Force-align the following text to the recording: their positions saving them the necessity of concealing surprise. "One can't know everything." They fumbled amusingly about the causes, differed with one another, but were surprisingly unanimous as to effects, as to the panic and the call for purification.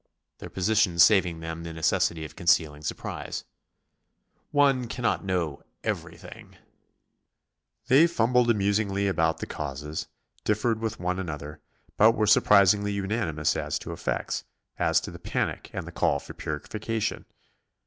their 0.39 0.49
positions 0.49 1.03
saving 1.03 1.39
them 1.41 1.61
the 1.61 1.71
necessity 1.71 2.25
of 2.25 2.35
concealing 2.35 2.81
surprise. 2.81 3.43
"One 4.49 4.87
can't 4.87 5.23
know 5.23 5.61
everything." 5.83 6.57
They 7.87 8.07
fumbled 8.07 8.49
amusingly 8.49 9.07
about 9.07 9.37
the 9.37 9.45
causes, 9.45 10.07
differed 10.43 10.79
with 10.79 10.99
one 10.99 11.19
another, 11.19 11.59
but 11.97 12.13
were 12.15 12.25
surprisingly 12.25 12.93
unanimous 12.93 13.55
as 13.55 13.77
to 13.77 13.93
effects, 13.93 14.43
as 14.79 14.99
to 15.01 15.11
the 15.11 15.19
panic 15.19 15.69
and 15.71 15.85
the 15.85 15.91
call 15.91 16.17
for 16.17 16.33
purification. 16.33 17.25